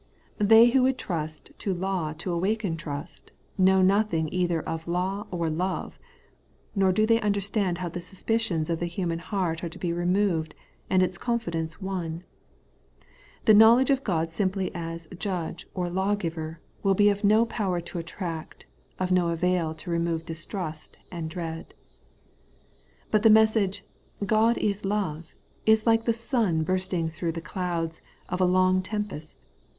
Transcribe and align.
They 0.39 0.71
who 0.71 0.81
would 0.81 0.97
trust 0.97 1.51
to 1.59 1.75
law 1.75 2.11
to 2.13 2.31
awaken 2.33 2.75
trust, 2.75 3.31
know 3.55 3.83
nothing 3.83 4.33
either 4.33 4.59
of 4.59 4.87
law 4.87 5.27
or 5.29 5.47
love; 5.47 5.99
nor 6.73 6.91
do 6.91 7.05
they 7.05 7.21
understand 7.21 7.77
how 7.77 7.89
the 7.89 8.01
suspicions 8.01 8.67
of 8.71 8.79
the 8.79 8.87
human 8.87 9.19
heart 9.19 9.63
are 9.63 9.69
to 9.69 9.77
be 9.77 9.93
removed, 9.93 10.55
and 10.89 11.03
its 11.03 11.19
confidence 11.19 11.79
won. 11.79 12.23
The 13.45 13.53
knowledge 13.53 13.91
of 13.91 14.03
God 14.03 14.31
simply 14.31 14.71
as 14.73 15.07
Judge 15.19 15.67
or 15.75 15.87
Lawgiver 15.87 16.59
will 16.81 16.95
be 16.95 17.09
of 17.11 17.23
no 17.23 17.45
power 17.45 17.79
to 17.81 17.99
attract, 17.99 18.65
of 18.97 19.11
no 19.11 19.29
avail 19.29 19.75
to 19.75 19.91
re 19.91 19.99
move 19.99 20.25
distrust 20.25 20.97
and 21.11 21.29
dread. 21.29 21.75
But 23.11 23.21
the 23.21 23.29
message,' 23.29 23.83
God 24.35 24.57
is 24.57 24.83
love,' 24.83 25.35
is 25.67 25.85
like 25.85 26.05
the 26.05 26.11
sun 26.11 26.63
bursting 26.63 27.09
through 27.09 27.33
the 27.33 27.39
clouds 27.41 28.01
of 28.29 28.41
a 28.41 28.45
long 28.45 28.81
tempest. 28.81 29.45